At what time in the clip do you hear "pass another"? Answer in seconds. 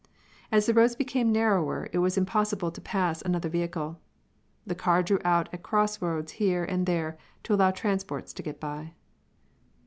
2.81-3.49